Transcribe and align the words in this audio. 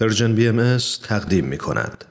پرژن 0.00 0.34
بی 0.34 0.48
ام 0.48 0.76
تقدیم 1.02 1.44
می 1.44 1.58
کند. 1.58 2.04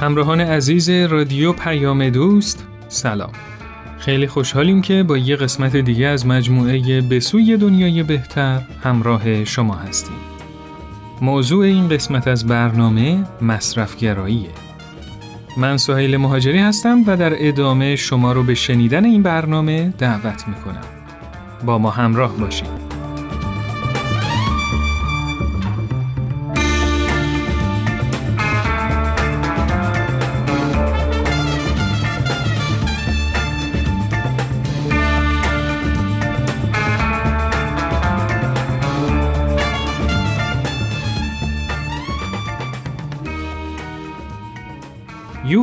همراهان 0.00 0.40
عزیز 0.40 0.90
رادیو 0.90 1.52
پیام 1.52 2.10
دوست 2.10 2.66
سلام 2.88 3.32
خیلی 3.98 4.26
خوشحالیم 4.26 4.82
که 4.82 5.02
با 5.02 5.18
یه 5.18 5.36
قسمت 5.36 5.76
دیگه 5.76 6.06
از 6.06 6.26
مجموعه 6.26 7.00
بسوی 7.00 7.56
دنیای 7.56 8.02
بهتر 8.02 8.60
همراه 8.82 9.44
شما 9.44 9.74
هستیم 9.74 10.29
موضوع 11.22 11.64
این 11.64 11.88
قسمت 11.88 12.28
از 12.28 12.46
برنامه 12.46 13.24
مصرفگراییه. 13.42 14.50
من 15.56 15.76
سهیل 15.76 16.16
مهاجری 16.16 16.58
هستم 16.58 17.02
و 17.06 17.16
در 17.16 17.48
ادامه 17.48 17.96
شما 17.96 18.32
رو 18.32 18.42
به 18.42 18.54
شنیدن 18.54 19.04
این 19.04 19.22
برنامه 19.22 19.94
دعوت 19.98 20.48
می‌کنم. 20.48 20.84
با 21.64 21.78
ما 21.78 21.90
همراه 21.90 22.36
باشید. 22.36 22.79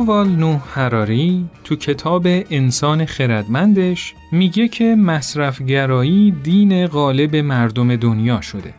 یووال 0.08 0.28
نو 0.28 0.58
هراری 0.74 1.44
تو 1.64 1.76
کتاب 1.76 2.26
انسان 2.26 3.04
خردمندش 3.04 4.14
میگه 4.32 4.68
که 4.68 4.84
مصرفگرایی 4.84 6.30
دین 6.30 6.86
غالب 6.86 7.36
مردم 7.36 7.96
دنیا 7.96 8.40
شده. 8.40 8.74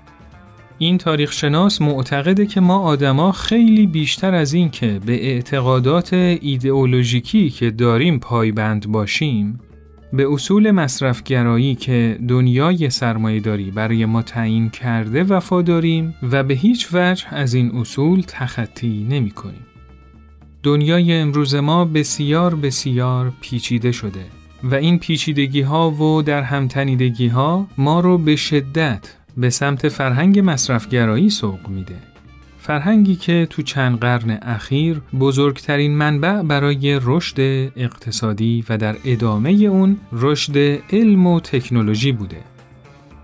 این 0.77 0.97
تاریخ 0.97 1.31
شناس 1.31 1.81
معتقده 1.81 2.45
که 2.45 2.61
ما 2.61 2.79
آدما 2.79 3.31
خیلی 3.31 3.87
بیشتر 3.87 4.35
از 4.35 4.53
این 4.53 4.69
که 4.69 4.99
به 5.05 5.25
اعتقادات 5.25 6.13
ایدئولوژیکی 6.13 7.49
که 7.49 7.71
داریم 7.71 8.19
پایبند 8.19 8.87
باشیم 8.87 9.59
به 10.13 10.33
اصول 10.33 10.71
مصرفگرایی 10.71 11.75
که 11.75 12.19
دنیای 12.27 12.89
سرمایهداری 12.89 13.71
برای 13.71 14.05
ما 14.05 14.21
تعیین 14.21 14.69
کرده 14.69 15.23
وفاداریم 15.23 16.15
و 16.31 16.43
به 16.43 16.53
هیچ 16.53 16.87
وجه 16.93 17.33
از 17.33 17.53
این 17.53 17.71
اصول 17.75 18.23
تخطی 18.27 19.07
نمی 19.09 19.31
کنیم. 19.31 19.68
دنیای 20.63 21.13
امروز 21.13 21.55
ما 21.55 21.85
بسیار 21.85 22.55
بسیار 22.55 23.33
پیچیده 23.41 23.91
شده 23.91 24.25
و 24.63 24.75
این 24.75 24.99
پیچیدگی 24.99 25.61
ها 25.61 25.91
و 25.91 26.21
در 26.21 26.41
همتنیدگی 26.41 27.27
ها 27.27 27.67
ما 27.77 27.99
رو 27.99 28.17
به 28.17 28.35
شدت 28.35 29.15
به 29.37 29.49
سمت 29.49 29.89
فرهنگ 29.89 30.41
مصرفگرایی 30.43 31.29
سوق 31.29 31.67
میده. 31.67 31.95
فرهنگی 32.59 33.15
که 33.15 33.47
تو 33.49 33.61
چند 33.61 33.99
قرن 33.99 34.39
اخیر 34.41 35.01
بزرگترین 35.19 35.95
منبع 35.95 36.41
برای 36.41 36.99
رشد 37.03 37.39
اقتصادی 37.75 38.63
و 38.69 38.77
در 38.77 38.95
ادامه 39.05 39.49
اون 39.51 39.97
رشد 40.11 40.57
علم 40.93 41.27
و 41.27 41.39
تکنولوژی 41.39 42.11
بوده. 42.11 42.41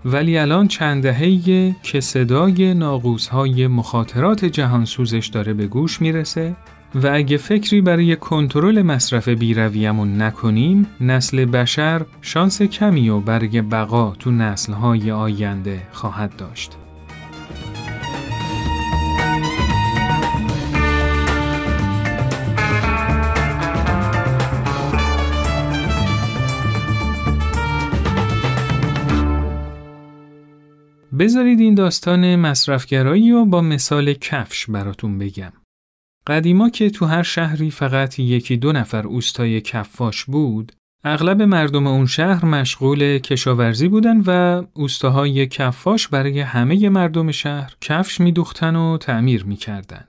ولی 0.04 0.38
الان 0.38 0.68
چند 0.68 1.02
دهه 1.02 1.74
که 1.82 2.00
صدای 2.00 2.74
ناقوس‌های 2.74 3.66
مخاطرات 3.66 4.44
جهان 4.44 4.84
سوزش 4.84 5.26
داره 5.26 5.54
به 5.54 5.66
گوش 5.66 6.00
می‌رسه 6.00 6.56
و 7.02 7.10
اگه 7.12 7.36
فکری 7.36 7.80
برای 7.80 8.16
کنترل 8.16 8.82
مصرف 8.82 9.28
بیرویمون 9.28 10.22
نکنیم 10.22 10.86
نسل 11.00 11.44
بشر 11.44 12.04
شانس 12.22 12.62
کمی 12.62 13.08
و 13.08 13.20
برای 13.20 13.62
بقا 13.62 14.10
تو 14.18 14.30
نسلهای 14.30 15.10
آینده 15.10 15.82
خواهد 15.92 16.36
داشت. 16.36 16.72
بذارید 31.18 31.60
این 31.60 31.74
داستان 31.74 32.36
مصرفگرایی 32.36 33.30
رو 33.30 33.44
با 33.44 33.60
مثال 33.60 34.12
کفش 34.12 34.70
براتون 34.70 35.18
بگم. 35.18 35.52
قدیما 36.26 36.70
که 36.70 36.90
تو 36.90 37.06
هر 37.06 37.22
شهری 37.22 37.70
فقط 37.70 38.18
یکی 38.18 38.56
دو 38.56 38.72
نفر 38.72 39.06
اوستای 39.06 39.60
کفاش 39.60 40.24
بود، 40.24 40.72
اغلب 41.04 41.42
مردم 41.42 41.86
اون 41.86 42.06
شهر 42.06 42.44
مشغول 42.44 43.18
کشاورزی 43.18 43.88
بودن 43.88 44.20
و 44.26 44.62
اوستاهای 44.74 45.46
کفاش 45.46 46.08
برای 46.08 46.40
همه 46.40 46.88
مردم 46.88 47.30
شهر 47.30 47.74
کفش 47.80 48.20
میدوختن 48.20 48.76
و 48.76 48.98
تعمیر 48.98 49.44
می‌کردن. 49.44 50.04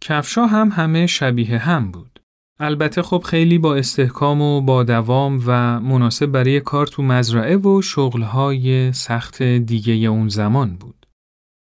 کفشا 0.00 0.46
هم 0.46 0.68
همه 0.68 1.06
شبیه 1.06 1.58
هم 1.58 1.90
بود. 1.90 2.20
البته 2.60 3.02
خب 3.02 3.22
خیلی 3.26 3.58
با 3.58 3.74
استحکام 3.74 4.42
و 4.42 4.60
با 4.60 4.82
دوام 4.82 5.42
و 5.46 5.80
مناسب 5.80 6.26
برای 6.26 6.60
کار 6.60 6.86
تو 6.86 7.02
مزرعه 7.02 7.56
و 7.56 7.82
شغلهای 7.82 8.92
سخت 8.92 9.42
دیگه 9.42 9.94
اون 9.94 10.28
زمان 10.28 10.76
بود. 10.76 10.97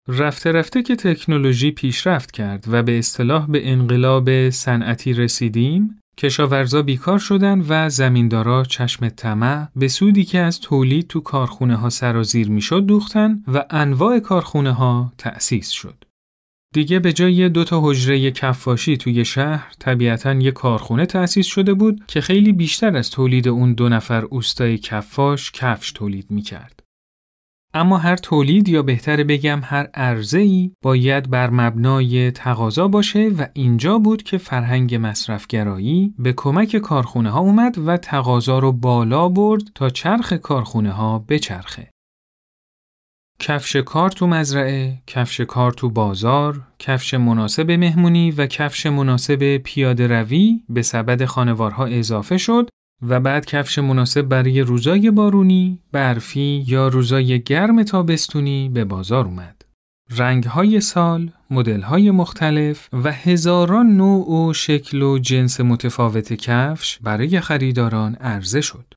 رفته 0.09 0.53
رفته 0.53 0.83
که 0.83 0.97
تکنولوژی 0.97 1.71
پیشرفت 1.71 2.31
کرد 2.31 2.65
و 2.69 2.83
به 2.83 2.99
اصطلاح 2.99 3.47
به 3.47 3.71
انقلاب 3.71 4.50
صنعتی 4.50 5.12
رسیدیم، 5.12 6.00
کشاورزا 6.19 6.83
بیکار 6.83 7.19
شدن 7.19 7.65
و 7.69 7.89
زمیندارا 7.89 8.65
چشم 8.65 9.09
طمع 9.09 9.69
به 9.77 9.89
سودی 9.89 10.25
که 10.25 10.39
از 10.39 10.61
تولید 10.61 11.06
تو 11.06 11.21
کارخونه 11.21 11.77
ها 11.77 11.91
سرازیر 11.91 12.50
می‌شد 12.50 12.87
دوختن 12.87 13.43
و 13.49 13.65
انواع 13.71 14.19
کارخونه 14.19 14.72
ها 14.72 15.12
تأسیس 15.19 15.71
شد. 15.71 16.05
دیگه 16.75 16.99
به 16.99 17.12
جای 17.12 17.49
دو 17.49 17.65
تا 17.65 17.81
حجره 17.84 18.31
کفاشی 18.31 18.97
توی 18.97 19.25
شهر 19.25 19.73
طبیعتا 19.78 20.33
یه 20.33 20.50
کارخونه 20.50 21.06
تأسیس 21.06 21.47
شده 21.47 21.75
بود 21.75 22.05
که 22.06 22.21
خیلی 22.21 22.53
بیشتر 22.53 22.97
از 22.97 23.11
تولید 23.11 23.49
اون 23.49 23.73
دو 23.73 23.88
نفر 23.88 24.25
اوستای 24.25 24.78
کفاش 24.78 25.53
کفش 25.53 25.93
تولید 25.93 26.31
می‌کرد. 26.31 26.83
اما 27.76 27.98
هر 27.98 28.16
تولید 28.16 28.69
یا 28.69 28.82
بهتر 28.82 29.25
بگم 29.25 29.60
هر 29.64 29.87
عرضه 29.94 30.38
ای 30.38 30.72
باید 30.82 31.31
بر 31.31 31.50
مبنای 31.50 32.31
تقاضا 32.31 32.88
باشه 32.88 33.28
و 33.28 33.47
اینجا 33.53 33.98
بود 33.98 34.22
که 34.22 34.38
فرهنگ 34.38 34.98
مصرفگرایی 35.00 36.14
به 36.19 36.32
کمک 36.32 36.76
کارخونه 36.76 37.31
ها 37.31 37.41
اومد 37.41 37.78
و 37.78 37.97
تقاضا 37.97 38.59
رو 38.59 38.72
بالا 38.72 39.28
برد 39.28 39.62
تا 39.75 39.91
چرخ 39.91 40.32
کارخونه 40.32 40.91
ها 40.91 41.19
بچرخه. 41.28 41.91
کفش 43.38 43.76
کار 43.76 44.10
تو 44.10 44.26
مزرعه، 44.26 45.03
کفش 45.06 45.41
کار 45.41 45.72
تو 45.72 45.91
بازار، 45.91 46.62
کفش 46.78 47.14
مناسب 47.14 47.70
مهمونی 47.70 48.31
و 48.31 48.47
کفش 48.47 48.87
مناسب 48.87 49.56
پیاده 49.56 50.06
روی 50.06 50.60
به 50.69 50.82
سبد 50.82 51.25
خانوارها 51.25 51.87
اضافه 51.87 52.37
شد 52.37 52.69
و 53.02 53.20
بعد 53.20 53.46
کفش 53.46 53.78
مناسب 53.78 54.22
برای 54.22 54.60
روزای 54.60 55.10
بارونی، 55.10 55.78
برفی 55.92 56.64
یا 56.66 56.88
روزای 56.88 57.42
گرم 57.42 57.82
تابستونی 57.82 58.68
به 58.68 58.84
بازار 58.84 59.24
اومد. 59.24 59.62
رنگهای 60.10 60.80
سال، 60.80 61.30
مدلهای 61.50 62.10
مختلف 62.10 62.88
و 62.92 63.12
هزاران 63.12 63.96
نوع 63.96 64.30
و 64.30 64.52
شکل 64.52 65.02
و 65.02 65.18
جنس 65.18 65.60
متفاوت 65.60 66.32
کفش 66.32 66.98
برای 66.98 67.40
خریداران 67.40 68.14
عرضه 68.14 68.60
شد. 68.60 68.94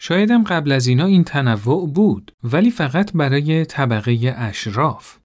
شایدم 0.00 0.42
قبل 0.42 0.72
از 0.72 0.86
اینا 0.86 1.04
این 1.04 1.24
تنوع 1.24 1.92
بود 1.92 2.32
ولی 2.42 2.70
فقط 2.70 3.12
برای 3.12 3.64
طبقه 3.64 4.34
اشراف. 4.36 5.18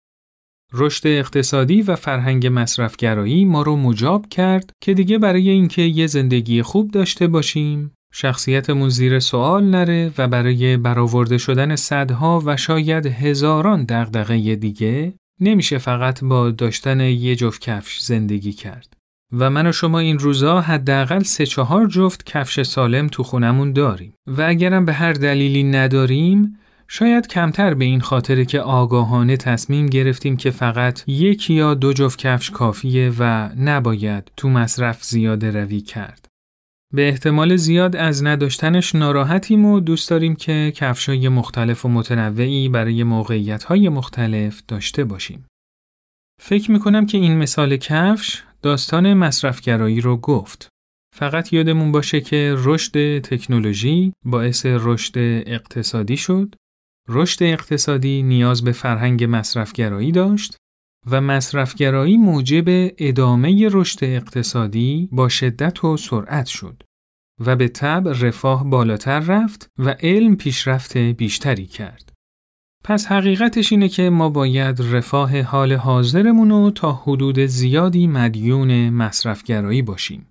رشد 0.74 1.08
اقتصادی 1.08 1.82
و 1.82 1.96
فرهنگ 1.96 2.50
مصرفگرایی 2.52 3.46
ما 3.46 3.62
رو 3.62 3.76
مجاب 3.76 4.30
کرد 4.30 4.72
که 4.82 4.94
دیگه 4.94 5.18
برای 5.18 5.50
اینکه 5.50 5.82
یه 5.82 6.08
زندگی 6.08 6.62
خوب 6.62 6.92
داشته 6.92 7.28
باشیم 7.28 7.92
شخصیتمون 8.18 8.90
زیر 8.90 9.20
سوال 9.20 9.64
نره 9.64 10.12
و 10.18 10.28
برای 10.28 10.78
برآورده 10.78 11.38
شدن 11.38 11.76
صدها 11.76 12.42
و 12.46 12.58
شاید 12.58 13.06
هزاران 13.06 13.84
دغدغه 13.84 14.56
دیگه 14.56 15.14
نمیشه 15.40 15.78
فقط 15.78 16.24
با 16.24 16.52
داشتن 16.52 17.00
یه 17.00 17.36
جفت 17.36 17.62
کفش 17.62 18.00
زندگی 18.00 18.54
کرد. 18.54 18.94
و 19.32 19.50
من 19.50 19.68
و 19.68 19.72
شما 19.72 20.00
این 20.00 20.20
روزا 20.20 20.62
حداقل 20.62 21.24
سه 21.24 21.46
چهار 21.46 21.88
جفت 21.88 22.26
کفش 22.26 22.62
سالم 22.62 23.08
تو 23.08 23.24
خونمون 23.24 23.74
داریم 23.74 24.14
و 24.28 24.42
اگرم 24.42 24.86
به 24.86 24.94
هر 24.94 25.14
دلیلی 25.14 25.64
نداریم 25.64 26.60
شاید 26.88 27.28
کمتر 27.28 27.74
به 27.74 27.86
این 27.86 28.02
خاطره 28.02 28.46
که 28.46 28.60
آگاهانه 28.60 29.38
تصمیم 29.38 29.86
گرفتیم 29.86 30.38
که 30.38 30.52
فقط 30.52 31.10
یک 31.10 31.50
یا 31.50 31.74
دو 31.74 31.94
جفت 31.94 32.20
کفش 32.20 32.50
کافیه 32.50 33.12
و 33.20 33.50
نباید 33.58 34.32
تو 34.38 34.50
مصرف 34.50 35.04
زیاده 35.04 35.52
روی 35.52 35.82
کرد. 35.82 36.25
به 36.96 37.10
احتمال 37.10 37.56
زیاد 37.56 37.96
از 37.96 38.24
نداشتنش 38.24 38.96
ناراحتیم 38.96 39.66
و 39.66 39.80
دوست 39.80 40.10
داریم 40.10 40.36
که 40.36 40.74
کفشای 40.76 41.30
مختلف 41.30 41.86
و 41.86 41.90
متنوعی 41.90 42.70
برای 42.70 43.04
موقعیت‌های 43.04 43.90
مختلف 43.90 44.62
داشته 44.68 45.04
باشیم. 45.04 45.46
فکر 46.42 46.72
می‌کنم 46.72 47.06
که 47.06 47.18
این 47.18 47.38
مثال 47.38 47.78
کفش 47.78 48.44
داستان 48.62 49.14
مصرفگرایی 49.14 50.02
رو 50.02 50.18
گفت. 50.18 50.68
فقط 51.16 51.54
یادمون 51.54 51.92
باشه 51.92 52.22
که 52.22 52.56
رشد 52.58 53.20
تکنولوژی 53.20 54.14
باعث 54.26 54.66
رشد 54.66 55.18
اقتصادی 55.48 56.18
شد. 56.18 56.56
رشد 57.10 57.44
اقتصادی 57.44 58.24
نیاز 58.24 58.64
به 58.64 58.72
فرهنگ 58.72 59.26
مصرفگرایی 59.30 60.12
داشت 60.12 60.58
و 61.12 61.22
مصرفگرایی 61.22 62.18
موجب 62.18 62.66
ادامه 62.98 63.70
رشد 63.72 64.04
اقتصادی 64.04 65.10
با 65.12 65.30
شدت 65.30 65.84
و 65.84 65.98
سرعت 65.98 66.46
شد 66.46 66.84
و 67.46 67.56
به 67.56 67.68
طب 67.68 68.08
رفاه 68.22 68.70
بالاتر 68.70 69.20
رفت 69.20 69.70
و 69.80 69.90
علم 69.90 70.36
پیشرفت 70.36 70.98
بیشتری 70.98 71.66
کرد. 71.66 72.12
پس 72.84 73.08
حقیقتش 73.08 73.72
اینه 73.72 73.90
که 73.90 74.10
ما 74.10 74.30
باید 74.30 74.82
رفاه 74.82 75.42
حال 75.42 75.74
حاضرمون 75.74 76.50
رو 76.50 76.72
تا 76.72 76.92
حدود 76.92 77.40
زیادی 77.40 78.08
مدیون 78.08 78.90
مصرفگرایی 78.90 79.82
باشیم. 79.82 80.28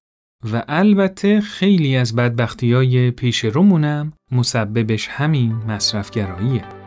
و 0.52 0.64
البته 0.68 1.40
خیلی 1.40 1.96
از 1.96 2.16
بدبختی 2.16 2.72
های 2.72 3.10
پیش 3.10 3.44
رومونم 3.44 4.12
مسببش 4.32 5.08
همین 5.08 5.52
مصرفگراییه. 5.52 6.83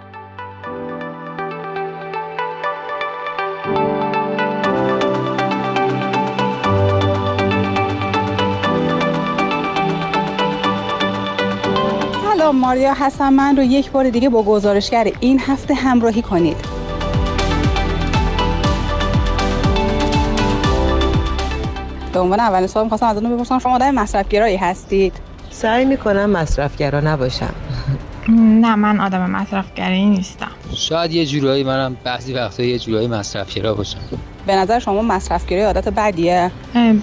سلام 12.48 12.60
ماریا 12.60 12.94
هستم 12.94 13.34
من 13.34 13.58
رو 13.58 13.64
یک 13.64 13.92
بار 13.92 14.10
دیگه 14.10 14.30
با 14.30 14.44
گزارشگر 14.44 15.12
این 15.20 15.40
هفته 15.40 15.74
همراهی 15.74 16.22
کنید. 16.22 16.58
به 22.14 22.20
عنوان 22.20 22.40
اولین 22.40 22.68
سوال 22.68 22.84
می‌خواستم 22.84 23.06
ازتون 23.06 23.36
بپرسم 23.36 23.60
شما 23.60 23.76
آدم 23.76 23.92
مصرفگرایی 23.92 24.58
هستید 24.58 25.14
سعی 25.50 25.86
می‌کنم 25.86 26.30
مصرفگرا 26.30 27.00
نباشم 27.00 27.54
نه 28.29 28.75
من 28.75 29.00
آدم 29.00 29.29
مصرفگرایی 29.29 30.06
نیستم. 30.06 30.51
شاید 30.75 31.12
یه 31.12 31.25
جورایی 31.25 31.63
منم 31.63 31.97
بعضی 32.03 32.33
وقتا 32.33 32.63
یه 32.63 32.79
جورایی 32.79 33.07
مصرفگرا 33.07 33.74
باشم. 33.74 34.00
به 34.47 34.56
نظر 34.56 34.79
شما 34.79 35.01
مصرفگرایی 35.01 35.65
عادت 35.65 35.89
بدیه؟ 35.89 36.51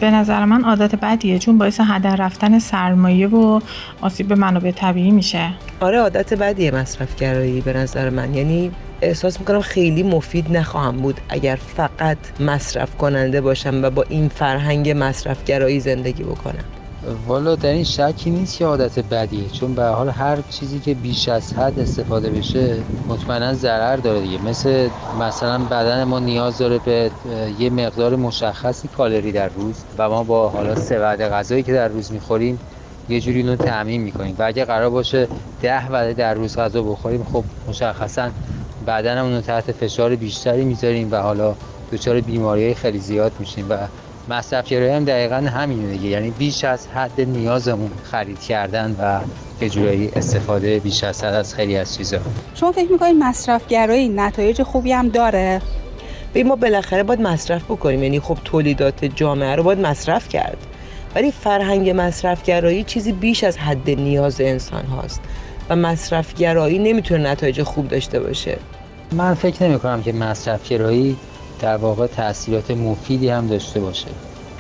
به 0.00 0.10
نظر 0.10 0.44
من 0.44 0.64
عادت 0.64 0.94
بدیه 0.94 1.38
چون 1.38 1.58
باعث 1.58 1.80
هدر 1.80 2.16
رفتن 2.16 2.58
سرمایه 2.58 3.26
و 3.26 3.60
آسیب 4.00 4.28
به 4.28 4.34
منابع 4.34 4.70
طبیعی 4.70 5.10
میشه. 5.10 5.50
آره 5.80 5.98
عادت 5.98 6.34
بدیه 6.34 6.70
مصرفگرایی 6.70 7.60
به 7.60 7.72
نظر 7.72 8.10
من. 8.10 8.34
یعنی 8.34 8.70
احساس 9.02 9.40
می‌کنم 9.40 9.60
خیلی 9.60 10.02
مفید 10.02 10.56
نخواهم 10.56 10.96
بود 10.96 11.20
اگر 11.28 11.58
فقط 11.76 12.18
مصرف 12.40 12.96
کننده 12.96 13.40
باشم 13.40 13.82
و 13.82 13.90
با 13.90 14.04
این 14.08 14.28
فرهنگ 14.28 14.94
مصرفگرایی 14.96 15.80
زندگی 15.80 16.22
بکنم. 16.22 16.64
والا 17.26 17.56
در 17.56 17.70
این 17.70 17.84
شکی 17.84 18.30
نیست 18.30 18.56
که 18.56 18.64
عادت 18.64 18.98
بدیه 18.98 19.48
چون 19.48 19.74
به 19.74 19.84
حال 19.84 20.08
هر 20.08 20.42
چیزی 20.42 20.80
که 20.80 20.94
بیش 20.94 21.28
از 21.28 21.52
حد 21.52 21.78
استفاده 21.78 22.30
بشه 22.30 22.84
مطمئنا 23.06 23.54
ضرر 23.54 23.96
داره 23.96 24.20
دیگه. 24.20 24.38
مثل 24.38 24.90
مثلا 25.20 25.64
بدن 25.64 26.04
ما 26.04 26.18
نیاز 26.18 26.58
داره 26.58 26.78
به 26.78 27.10
یه 27.58 27.70
مقدار 27.70 28.16
مشخصی 28.16 28.88
کالری 28.88 29.32
در 29.32 29.48
روز 29.48 29.84
و 29.98 30.08
ما 30.08 30.24
با 30.24 30.48
حالا 30.48 30.74
سه 30.74 30.98
وعده 30.98 31.28
غذایی 31.28 31.62
که 31.62 31.72
در 31.72 31.88
روز 31.88 32.12
می‌خوریم 32.12 32.60
یه 33.08 33.20
جوری 33.20 33.38
اینو 33.38 33.56
تعمین 33.56 34.02
می‌کنیم. 34.02 34.36
و 34.38 34.42
اگه 34.42 34.64
قرار 34.64 34.90
باشه 34.90 35.28
ده 35.60 35.88
وعده 35.90 36.12
در 36.12 36.34
روز 36.34 36.56
غذا 36.56 36.82
بخوریم 36.82 37.24
خب 37.24 37.44
مشخصا 37.68 38.30
بدنمون 38.86 39.34
رو 39.34 39.40
تحت 39.40 39.72
فشار 39.72 40.16
بیشتری 40.16 40.64
می‌ذاریم 40.64 41.12
و 41.12 41.16
حالا 41.16 41.56
دچار 41.92 42.20
بیماری 42.20 42.74
خیلی 42.74 42.98
زیاد 42.98 43.32
میشیم 43.38 43.66
و 43.70 43.78
مصرف 44.28 44.72
هم 44.72 45.04
دقیقا 45.04 45.36
همینه 45.36 45.92
دیگه. 45.92 46.08
یعنی 46.08 46.30
بیش 46.30 46.64
از 46.64 46.86
حد 46.86 47.20
نیازمون 47.20 47.90
خرید 48.04 48.40
کردن 48.40 48.96
و 48.98 49.20
یه 49.62 49.68
جورایی 49.68 50.10
استفاده 50.16 50.78
بیش 50.78 51.04
از 51.04 51.24
حد 51.24 51.34
از 51.34 51.54
خیلی 51.54 51.76
از 51.76 51.96
چیزا. 51.96 52.18
شما 52.54 52.72
فکر 52.72 52.92
می‌کنید 52.92 53.16
مصرفگرایی 53.18 54.08
نتایج 54.08 54.62
خوبی 54.62 54.92
هم 54.92 55.08
داره؟ 55.08 55.60
به 56.32 56.44
ما 56.44 56.56
بالاخره 56.56 57.02
باید 57.02 57.20
مصرف 57.20 57.64
بکنیم. 57.64 58.02
یعنی 58.02 58.20
خب 58.20 58.38
تولیدات 58.44 59.04
جامعه 59.04 59.56
رو 59.56 59.62
باید 59.62 59.80
مصرف 59.80 60.28
کرد. 60.28 60.56
ولی 61.14 61.32
فرهنگ 61.32 61.92
مصرفگرایی 61.96 62.84
چیزی 62.84 63.12
بیش 63.12 63.44
از 63.44 63.58
حد 63.58 63.90
نیاز 63.90 64.40
انسان 64.40 64.84
هاست. 64.86 65.20
و 65.70 65.76
مصرفگرایی 65.76 66.78
نمی‌تونه 66.78 67.30
نتایج 67.30 67.62
خوب 67.62 67.88
داشته 67.88 68.20
باشه. 68.20 68.58
من 69.12 69.34
فکر 69.34 69.62
نمی 69.62 69.78
کنم 69.78 70.02
که 70.02 70.12
مصرفگرایی 70.12 71.16
در 71.60 71.76
واقع 71.76 72.06
تاثیرات 72.06 72.70
مفیدی 72.70 73.28
هم 73.28 73.46
داشته 73.46 73.80
باشه. 73.80 74.06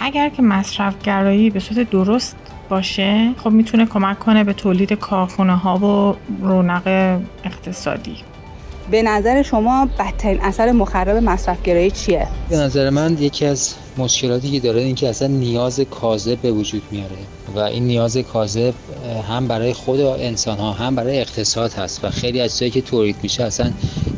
اگر 0.00 0.28
که 0.28 0.42
مصرفگرایی 0.42 1.50
به 1.50 1.60
صورت 1.60 1.90
درست 1.90 2.36
باشه 2.68 3.30
خب 3.44 3.50
می‌تونه 3.50 3.86
کمک 3.86 4.18
کنه 4.18 4.44
به 4.44 4.52
تولید 4.52 4.92
کارخونه 4.92 5.56
ها 5.56 5.78
و 5.78 6.16
رونق 6.46 7.18
اقتصادی. 7.44 8.16
به 8.90 9.02
نظر 9.02 9.42
شما 9.42 9.88
بدترین 9.98 10.40
اثر 10.40 10.72
مخرب 10.72 11.16
مصرفگرایی 11.16 11.90
چیه؟ 11.90 12.26
به 12.48 12.56
نظر 12.56 12.90
من 12.90 13.16
یکی 13.20 13.46
از 13.46 13.74
مشکلاتی 13.98 14.50
که 14.50 14.60
داره 14.60 14.80
این 14.80 14.94
که 14.94 15.08
اصلا 15.08 15.28
نیاز 15.28 15.80
کاذب 15.80 16.38
به 16.38 16.52
وجود 16.52 16.82
میاره 16.90 17.16
و 17.54 17.58
این 17.58 17.84
نیاز 17.86 18.16
کاذب 18.16 18.74
هم 19.28 19.48
برای 19.48 19.72
خود 19.72 20.00
انسان 20.00 20.58
ها 20.58 20.72
هم 20.72 20.94
برای 20.94 21.20
اقتصاد 21.20 21.72
هست 21.72 22.04
و 22.04 22.10
خیلی 22.10 22.40
از 22.40 22.52
چیزایی 22.52 22.70
که 22.70 22.80
تولید 22.80 23.16
میشه 23.22 23.44
اصلا 23.44 23.70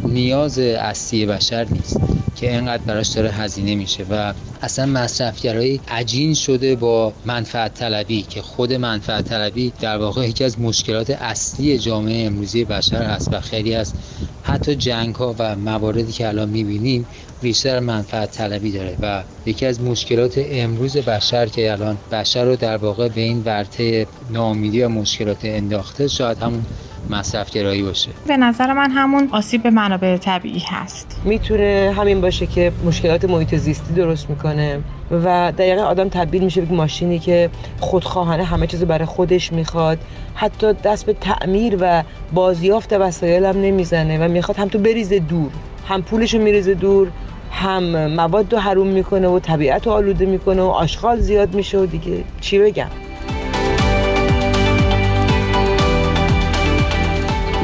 نیاز 0.05 0.59
اصلی 0.59 1.27
بشر 1.27 1.67
نیست. 1.71 2.01
که 2.37 2.51
اینقدر 2.51 2.83
براش 2.83 3.09
داره 3.09 3.31
هزینه 3.31 3.75
میشه 3.75 4.05
و 4.11 4.35
اصلا 4.61 4.87
مصرفگرایی 4.87 5.81
عجین 5.89 6.35
شده 6.35 6.77
با 6.77 7.15
منفعت 7.25 7.75
طلبی 7.75 8.23
که 8.23 8.43
خود 8.43 8.73
منفعت 8.73 9.25
طلبی 9.25 9.73
در 9.81 9.99
واقع 9.99 10.29
یکی 10.29 10.45
از 10.45 10.61
مشکلات 10.61 11.11
اصلی 11.11 11.79
جامعه 11.79 12.27
امروزی 12.27 12.65
بشر 12.65 13.03
هست 13.03 13.33
و 13.33 13.41
خیلی 13.41 13.75
از 13.75 13.95
حتی 14.43 14.75
جنگ 14.77 15.15
ها 15.15 15.35
و 15.39 15.57
مواردی 15.57 16.13
که 16.13 16.29
الان 16.29 16.49
می‌بینیم 16.49 17.09
بیشتر 17.41 17.81
منفعت 17.81 18.31
طلبی 18.31 18.73
داره 18.73 18.99
و 19.03 19.25
یکی 19.47 19.67
از 19.67 19.81
مشکلات 19.81 20.35
امروز 20.39 20.97
بشر 20.97 21.47
که 21.47 21.73
الان 21.73 21.99
بشر 22.11 22.45
رو 22.45 22.57
در 22.57 22.77
واقع 22.77 23.09
به 23.09 23.21
این 23.21 23.43
ورطه 23.45 24.07
ناامیدی 24.31 24.83
و 24.83 24.89
مشکلات 24.89 25.45
انداخته 25.45 26.09
شاید 26.09 26.39
همون 26.39 26.67
مصرف 27.11 27.51
گرایی 27.51 27.83
باشه. 27.83 28.11
به 28.27 28.37
نظر 28.37 28.73
من 28.73 28.91
همون 28.91 29.29
آسیب 29.33 29.63
به 29.63 29.71
منابع 29.71 30.17
طبیعی 30.17 30.63
هست. 30.67 31.21
می‌تونه 31.25 31.95
همین 31.97 32.21
باشه 32.21 32.47
که 32.47 32.73
مشکلات 32.85 33.25
محیط 33.25 33.55
زیستی 33.55 33.95
درست 33.95 34.31
می‌کنه 34.31 34.79
و 35.25 35.53
دقیقا 35.59 35.83
آدم 35.83 36.09
تبدیل 36.09 36.45
میشه 36.45 36.61
به 36.61 36.75
ماشینی 36.75 37.19
که 37.19 37.51
خودخواهانه 37.81 38.45
همه 38.45 38.67
چیز 38.67 38.85
برای 38.85 39.07
خودش 39.07 39.53
می‌خواد. 39.53 39.99
حتی 40.35 40.73
دست 40.73 41.07
به 41.07 41.13
تعمیر 41.13 41.77
و 41.81 42.03
بازیافت 42.33 42.93
وسایل 42.93 43.45
هم 43.45 43.61
نمی‌زنه 43.61 44.19
و 44.19 44.29
می‌خواد 44.29 44.59
هم 44.59 44.69
تو 44.69 44.79
بریزه 44.79 45.19
دور 45.19 45.51
هم 45.89 46.03
پولشو 46.03 46.39
میریزه 46.39 46.75
دور 46.75 47.09
هم 47.51 48.07
مواد 48.07 48.53
رو 48.53 48.59
حروم 48.59 48.87
می‌کنه 48.87 49.29
و 49.29 49.39
طبیعت 49.39 49.87
رو 49.87 49.93
آلوده 49.93 50.27
می‌کنه 50.27 50.63
و 50.63 50.67
آشغال 50.67 51.21
زیاد 51.21 51.55
میشه 51.55 51.79
و 51.79 51.87
دیگه. 51.87 52.25
چی 52.41 52.59
بگم؟ 52.59 52.89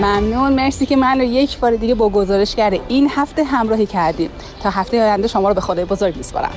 ممنون. 0.03 0.53
مرسی 0.53 0.87
که 0.87 0.97
من 0.97 1.19
رو 1.19 1.25
یک 1.25 1.61
بار 1.61 1.77
دیگه 1.77 1.95
با 1.95 2.09
گزارشگر 2.09 2.81
این 2.89 3.09
هفته 3.11 3.45
همراهی 3.45 3.87
کردیم. 3.87 4.31
تا 4.63 4.71
هفته 4.71 5.03
آینده 5.03 5.29
شما 5.29 5.49
رو 5.49 5.55
به 5.55 5.61
خدای 5.61 5.85
بزرگ 5.85 6.17
میسپارم. 6.17 6.53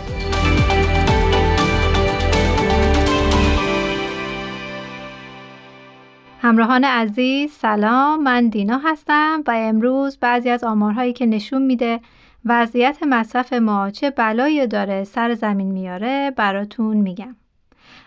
همراهان 6.41 6.83
عزیز 6.83 7.51
سلام. 7.51 8.23
من 8.23 8.49
دینا 8.49 8.81
هستم 8.83 9.43
و 9.47 9.51
امروز 9.55 10.17
بعضی 10.17 10.49
از 10.49 10.63
آمارهایی 10.63 11.13
که 11.13 11.25
نشون 11.25 11.61
میده 11.61 11.99
وضعیت 12.45 12.97
مصرف 13.07 13.53
ما 13.53 13.91
چه 13.91 14.09
بلایی 14.09 14.67
داره 14.67 15.03
سر 15.03 15.33
زمین 15.33 15.71
میاره 15.71 16.31
براتون 16.35 16.97
میگم. 16.97 17.35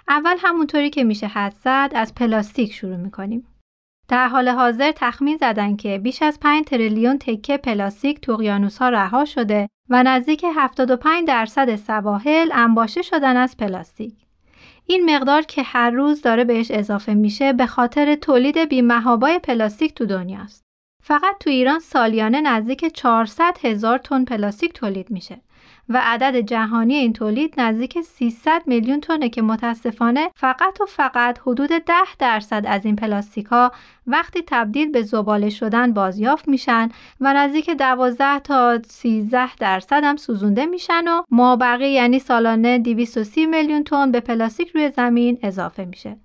اول 0.09 0.37
همونطوری 0.39 0.91
که 0.91 1.05
میشه 1.05 1.27
حد 1.27 1.55
زد 1.65 1.91
از 1.95 2.15
پلاستیک 2.15 2.73
شروع 2.73 2.97
می‌کنیم. 2.97 3.47
در 4.09 4.29
حال 4.29 4.49
حاضر 4.49 4.93
تخمین 4.97 5.37
زدن 5.37 5.77
که 5.77 5.99
بیش 5.99 6.23
از 6.23 6.41
5 6.41 6.65
تریلیون 6.65 7.19
تکه 7.19 7.57
پلاستیک 7.57 8.21
تو 8.21 8.33
اقیانوس 8.33 8.79
ها 8.79 8.89
رها 8.89 9.25
شده 9.25 9.69
و 9.89 10.03
نزدیک 10.03 10.45
75 10.55 11.29
درصد 11.29 11.77
سواحل 11.77 12.49
انباشته 12.53 13.03
شدن 13.03 13.37
از 13.37 13.57
پلاستیک. 13.57 14.15
این 14.87 15.17
مقدار 15.17 15.43
که 15.43 15.63
هر 15.63 15.91
روز 15.91 16.23
داره 16.23 16.45
بهش 16.45 16.71
اضافه 16.71 17.15
میشه 17.15 17.53
به 17.53 17.67
خاطر 17.67 18.15
تولید 18.15 18.59
بی‌مهابای 18.59 19.39
پلاستیک 19.39 19.95
تو 19.95 20.07
دنیاست. 20.07 20.65
فقط 21.03 21.39
تو 21.41 21.51
ایران 21.51 21.79
سالیانه 21.79 22.41
نزدیک 22.41 22.85
400 22.95 23.57
هزار 23.63 23.99
تن 23.99 24.25
پلاستیک 24.25 24.73
تولید 24.73 25.11
میشه 25.11 25.41
و 25.89 26.01
عدد 26.03 26.37
جهانی 26.37 26.95
این 26.95 27.13
تولید 27.13 27.55
نزدیک 27.61 28.01
300 28.01 28.63
میلیون 28.67 29.01
تونه 29.01 29.29
که 29.29 29.43
متاسفانه 29.43 30.31
فقط 30.35 30.81
و 30.81 30.87
فقط 30.87 31.39
حدود 31.39 31.71
10 31.71 31.95
درصد 32.19 32.65
از 32.67 32.85
این 32.85 32.97
پلاستیک 32.97 33.47
ها 33.47 33.73
وقتی 34.07 34.43
تبدیل 34.47 34.91
به 34.91 35.03
زباله 35.03 35.51
شدن 35.51 35.93
بازیافت 35.93 36.49
میشن 36.49 36.89
و 37.21 37.33
نزدیک 37.35 37.71
12 37.71 38.39
تا 38.39 38.79
13 38.87 39.57
درصد 39.57 40.05
هم 40.05 40.17
سوزونده 40.17 40.67
میشن 40.67 41.09
و 41.09 41.23
مابقی 41.31 41.91
یعنی 41.91 42.19
سالانه 42.19 42.79
230 42.79 43.47
میلیون 43.47 43.85
تن 43.85 44.13
به 44.13 44.21
پلاستیک 44.21 44.69
روی 44.69 44.91
زمین 44.91 45.39
اضافه 45.43 45.85
میشه. 45.85 46.17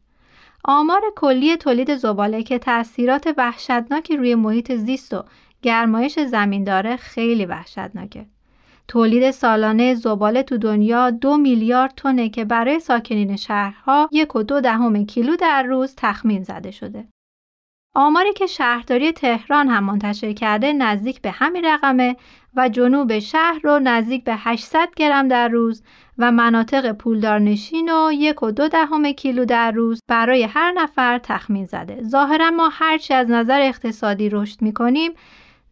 آمار 0.65 1.01
کلی 1.15 1.57
تولید 1.57 1.95
زباله 1.95 2.43
که 2.43 2.59
تاثیرات 2.59 3.33
وحشتناکی 3.37 4.17
روی 4.17 4.35
محیط 4.35 4.71
زیست 4.71 5.13
و 5.13 5.23
گرمایش 5.61 6.19
زمین 6.19 6.63
داره 6.63 6.95
خیلی 6.95 7.45
وحشتناکه. 7.45 8.25
تولید 8.87 9.31
سالانه 9.31 9.95
زباله 9.95 10.43
تو 10.43 10.57
دنیا 10.57 11.09
دو 11.09 11.37
میلیارد 11.37 11.93
تنه 11.97 12.29
که 12.29 12.45
برای 12.45 12.79
ساکنین 12.79 13.35
شهرها 13.35 14.09
یک 14.11 14.35
و 14.35 14.43
دو 14.43 14.61
دهم 14.61 15.05
کیلو 15.05 15.35
در 15.35 15.63
روز 15.63 15.93
تخمین 15.97 16.43
زده 16.43 16.71
شده. 16.71 17.07
آماری 17.95 18.33
که 18.33 18.45
شهرداری 18.45 19.11
تهران 19.11 19.67
هم 19.67 19.83
منتشر 19.83 20.33
کرده 20.33 20.73
نزدیک 20.73 21.21
به 21.21 21.31
همین 21.31 21.65
رقمه 21.65 22.15
و 22.55 22.69
جنوب 22.69 23.19
شهر 23.19 23.59
رو 23.63 23.79
نزدیک 23.79 24.23
به 24.23 24.35
800 24.37 24.89
گرم 24.95 25.27
در 25.27 25.47
روز 25.47 25.83
و 26.17 26.31
مناطق 26.31 26.91
پولدارنشین 26.91 27.89
و 27.89 28.11
یک 28.11 28.43
و 28.43 28.51
دو 28.51 28.67
دهم 28.67 29.11
کیلو 29.11 29.45
در 29.45 29.71
روز 29.71 29.99
برای 30.07 30.43
هر 30.43 30.71
نفر 30.71 31.17
تخمین 31.17 31.65
زده. 31.65 32.03
ظاهرا 32.03 32.49
ما 32.51 32.69
هرچی 32.71 33.13
از 33.13 33.29
نظر 33.29 33.61
اقتصادی 33.61 34.29
رشد 34.29 34.61
می‌کنیم 34.61 35.11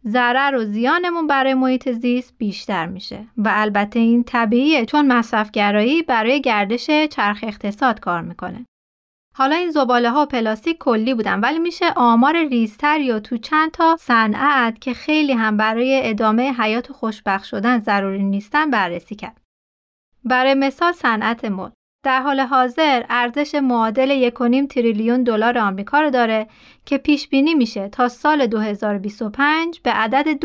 ضرر 0.06 0.56
و 0.56 0.64
زیانمون 0.64 1.26
برای 1.26 1.54
محیط 1.54 1.90
زیست 1.90 2.34
بیشتر 2.38 2.86
میشه 2.86 3.26
و 3.36 3.50
البته 3.52 3.98
این 3.98 4.24
طبیعیه 4.24 4.86
چون 4.86 5.12
مصرفگرایی 5.12 6.02
برای 6.02 6.40
گردش 6.40 6.86
چرخ 6.86 7.40
اقتصاد 7.42 8.00
کار 8.00 8.22
می‌کنه. 8.22 8.66
حالا 9.34 9.56
این 9.56 9.70
زباله 9.70 10.10
ها 10.10 10.26
پلاستیک 10.26 10.78
کلی 10.78 11.14
بودن 11.14 11.40
ولی 11.40 11.58
میشه 11.58 11.92
آمار 11.96 12.44
ریزتر 12.48 13.00
یا 13.00 13.20
تو 13.20 13.36
چند 13.36 13.70
تا 13.70 13.96
صنعت 14.00 14.80
که 14.80 14.94
خیلی 14.94 15.32
هم 15.32 15.56
برای 15.56 16.00
ادامه 16.04 16.52
حیات 16.52 16.92
خوشبخت 16.92 17.44
شدن 17.44 17.78
ضروری 17.78 18.22
نیستن 18.22 18.70
بررسی 18.70 19.14
کرد. 19.14 19.40
برای 20.24 20.54
مثال 20.54 20.92
صنعت 20.92 21.44
مد 21.44 21.72
در 22.02 22.22
حال 22.22 22.40
حاضر 22.40 23.04
ارزش 23.10 23.54
معادل 23.54 24.30
1.5 24.30 24.66
تریلیون 24.70 25.22
دلار 25.22 25.58
آمریکا 25.58 26.00
رو 26.00 26.10
داره 26.10 26.46
که 26.86 26.98
پیش 26.98 27.28
بینی 27.28 27.54
میشه 27.54 27.88
تا 27.88 28.08
سال 28.08 28.46
2025 28.46 29.80
به 29.82 29.90
عدد 29.90 30.40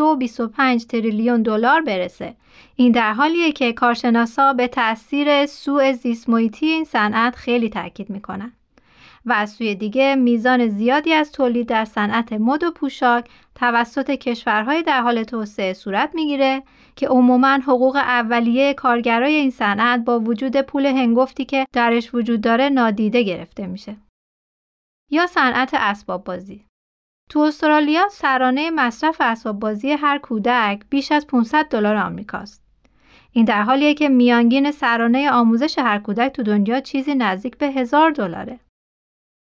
2.25 0.78 0.86
تریلیون 0.86 1.42
دلار 1.42 1.82
برسه. 1.82 2.36
این 2.76 2.92
در 2.92 3.14
حالیه 3.14 3.52
که 3.52 3.74
کارشناسا 3.74 4.54
به 4.54 4.68
تاثیر 4.68 5.46
سوء 5.46 5.92
زیست 5.92 6.30
این 6.62 6.84
صنعت 6.84 7.36
خیلی 7.36 7.70
تاکید 7.70 8.10
می‌کنن. 8.10 8.54
و 9.28 9.32
از 9.32 9.52
سوی 9.52 9.76
دیگه 9.76 10.16
میزان 10.16 10.68
زیادی 10.68 11.14
از 11.14 11.32
تولید 11.32 11.68
در 11.68 11.86
صنعت 11.86 12.34
مد 12.34 12.64
و 12.64 12.72
پوشاک 12.72 13.30
توسط 13.56 14.12
کشورهای 14.12 14.84
در 14.84 15.02
حال 15.02 15.24
توسعه 15.24 15.74
صورت 15.74 16.12
می‌گیره 16.14 16.64
که 16.96 17.08
عموما 17.08 17.48
حقوق 17.48 17.96
اولیه 17.96 18.74
کارگرای 18.74 19.36
این 19.36 19.52
صنعت 19.52 20.06
با 20.06 20.20
وجود 20.20 20.62
پول 20.62 20.86
هنگفتی 20.86 21.46
که 21.46 21.66
درش 21.74 22.16
وجود 22.16 22.42
داره 22.42 22.70
نادیده 22.70 23.24
گرفته 23.24 23.68
میشه. 23.68 23.98
یا 25.12 25.28
صنعت 25.28 25.74
اسباب 25.74 26.24
بازی 26.24 26.66
تو 27.30 27.40
استرالیا 27.40 28.10
سرانه 28.12 28.72
مصرف 28.72 29.16
اسباب 29.20 29.60
بازی 29.60 29.92
هر 29.92 30.18
کودک 30.18 30.82
بیش 30.90 31.12
از 31.12 31.28
500 31.28 31.66
دلار 31.66 31.96
آمریکاست. 31.96 32.64
این 33.32 33.46
در 33.46 33.62
حالیه 33.62 33.94
که 33.94 34.10
میانگین 34.10 34.72
سرانه 34.72 35.32
آموزش 35.32 35.80
هر 35.80 36.00
کودک 36.00 36.32
تو 36.32 36.44
دنیا 36.44 36.80
چیزی 36.80 37.16
نزدیک 37.16 37.58
به 37.58 37.66
هزار 37.66 38.12
دلاره. 38.12 38.60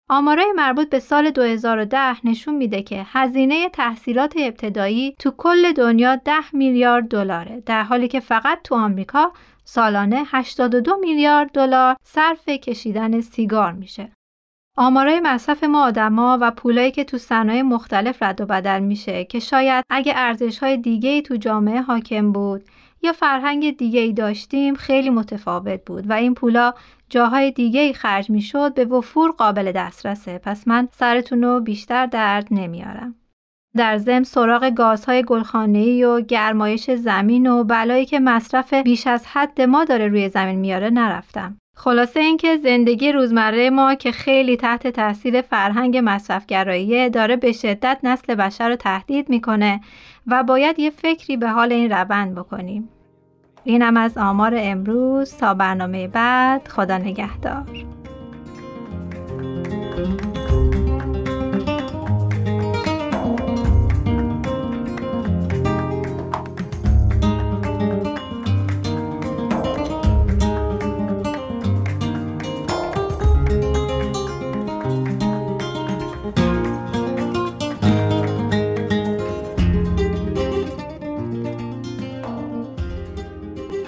آمارای 0.09 0.53
مربوط 0.57 0.91
به 0.91 0.99
سال 0.99 1.31
2010 1.31 2.27
نشون 2.27 2.55
میده 2.55 2.83
که 2.83 3.07
هزینه 3.09 3.69
تحصیلات 3.69 4.35
ابتدایی 4.37 5.15
تو 5.19 5.31
کل 5.31 5.73
دنیا 5.73 6.17
10 6.17 6.33
میلیارد 6.53 7.09
دلاره 7.09 7.63
در 7.67 7.83
حالی 7.83 8.09
که 8.09 8.21
فقط 8.21 8.59
تو 8.65 8.75
آمریکا 8.75 9.33
سالانه 9.65 10.23
82 10.27 10.97
میلیارد 10.97 11.51
دلار 11.53 11.97
صرف 12.03 12.49
کشیدن 12.49 13.21
سیگار 13.21 13.73
میشه. 13.73 14.13
آمارای 14.77 15.21
مصرف 15.21 15.65
ما 15.65 15.85
آدما 15.85 16.39
و 16.41 16.51
پولایی 16.51 16.91
که 16.91 17.05
تو 17.05 17.19
صنایع 17.19 17.63
مختلف 17.63 18.23
رد 18.23 18.41
و 18.41 18.47
بدل 18.47 18.81
میشه 18.81 19.25
که 19.25 19.41
شاید 19.41 19.85
اگه 19.91 20.13
ارزش 20.17 20.59
های 20.59 20.77
دیگه 20.77 21.11
ای 21.11 21.23
تو 21.23 21.37
جامعه 21.37 21.81
حاکم 21.81 22.33
بود 22.33 22.63
یا 23.03 23.13
فرهنگ 23.13 23.77
دیگه 23.77 24.01
ای 24.01 24.13
داشتیم 24.13 24.75
خیلی 24.75 25.11
متفاوت 25.11 25.85
بود 25.85 26.11
و 26.11 26.13
این 26.13 26.35
پولا 26.35 26.75
جاهای 27.15 27.51
دیگه 27.51 27.81
ای 27.81 27.93
خرج 27.93 28.31
می 28.31 28.43
شد 28.43 28.75
به 28.75 28.85
وفور 28.85 29.31
قابل 29.31 29.73
دسترسه 29.73 30.39
پس 30.39 30.69
من 30.69 30.89
سرتون 30.93 31.45
رو 31.45 31.61
بیشتر 31.61 32.07
درد 32.07 32.49
نمیارم. 32.51 33.15
در 33.77 33.99
ضمن 33.99 34.23
سراغ 34.23 34.71
گازهای 34.71 35.23
گلخانه‌ای 35.23 36.05
و 36.05 36.21
گرمایش 36.21 36.91
زمین 36.91 37.47
و 37.47 37.65
بلایی 37.65 38.07
که 38.07 38.21
مصرف 38.21 38.75
بیش 38.75 39.07
از 39.07 39.27
حد 39.27 39.61
ما 39.61 39.85
داره 39.85 40.09
روی 40.09 40.29
زمین 40.29 40.59
میاره 40.59 40.91
نرفتم. 40.91 41.57
خلاصه 41.77 42.21
اینکه 42.21 42.57
زندگی 42.57 43.13
روزمره 43.13 43.71
ما 43.71 43.95
که 43.95 44.13
خیلی 44.13 44.57
تحت 44.57 44.87
تاثیر 44.87 45.41
فرهنگ 45.41 46.01
مصرفگرایی 46.05 47.11
داره 47.11 47.37
به 47.37 47.53
شدت 47.53 47.99
نسل 48.03 48.35
بشر 48.35 48.69
رو 48.69 48.77
تهدید 48.77 49.29
می‌کنه 49.29 49.81
و 50.27 50.43
باید 50.43 50.79
یه 50.79 50.91
فکری 50.91 51.37
به 51.37 51.49
حال 51.49 51.73
این 51.73 51.91
روند 51.91 52.35
بکنیم. 52.35 52.89
اینم 53.65 53.97
از 53.97 54.19
آمار 54.19 54.55
امروز 54.57 55.37
تا 55.37 55.55
برنامه 55.55 56.09
بعد. 56.09 56.69
خدا 56.69 56.99
نگهدار. 56.99 57.65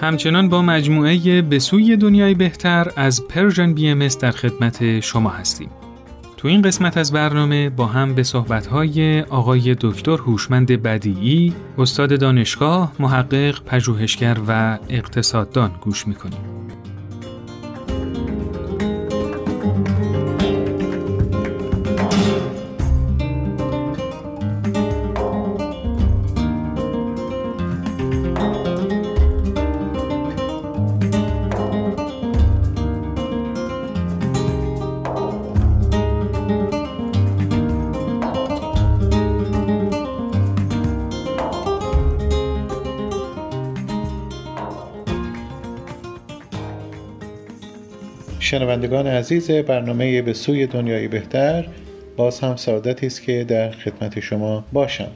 همچنان 0.07 0.49
با 0.49 0.61
مجموعه 0.61 1.41
به 1.41 1.59
سوی 1.59 1.97
دنیای 1.97 2.33
بهتر 2.33 2.91
از 2.95 3.27
پرژن 3.27 3.73
بی 3.73 3.89
ام 3.89 4.07
در 4.07 4.31
خدمت 4.31 4.99
شما 4.99 5.29
هستیم. 5.29 5.69
تو 6.37 6.47
این 6.47 6.61
قسمت 6.61 6.97
از 6.97 7.11
برنامه 7.11 7.69
با 7.69 7.85
هم 7.85 8.15
به 8.15 8.23
صحبت‌های 8.23 9.21
آقای 9.21 9.75
دکتر 9.81 10.17
هوشمند 10.17 10.71
بدیعی، 10.71 11.53
استاد 11.77 12.19
دانشگاه، 12.19 12.91
محقق، 12.99 13.63
پژوهشگر 13.63 14.37
و 14.47 14.77
اقتصاددان 14.89 15.71
گوش 15.81 16.07
می‌کنیم. 16.07 16.56
شنوندگان 48.77 49.07
عزیز 49.07 49.51
برنامه 49.51 50.21
به 50.21 50.33
سوی 50.33 50.67
دنیای 50.67 51.07
بهتر 51.07 51.67
باز 52.17 52.39
هم 52.39 52.55
سعادتی 52.55 53.07
است 53.07 53.21
که 53.21 53.43
در 53.43 53.71
خدمت 53.71 54.19
شما 54.19 54.65
باشم. 54.73 55.07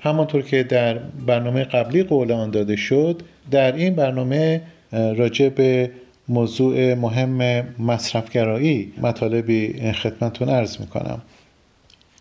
همانطور 0.00 0.42
که 0.42 0.62
در 0.62 0.94
برنامه 1.26 1.64
قبلی 1.64 2.02
قول 2.02 2.32
آن 2.32 2.50
داده 2.50 2.76
شد 2.76 3.22
در 3.50 3.72
این 3.72 3.94
برنامه 3.94 4.60
راجع 4.92 5.48
به 5.48 5.90
موضوع 6.28 6.94
مهم 6.94 7.64
مصرفگرایی 7.78 8.92
مطالبی 9.02 9.92
خدمتون 9.92 10.48
عرض 10.48 10.80
می‌کنم. 10.80 11.22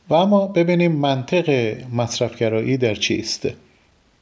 و 0.09 0.13
اما 0.13 0.47
ببینیم 0.47 0.91
منطق 0.91 1.75
مصرفگرایی 1.93 2.77
در 2.77 2.95
چیست 2.95 3.47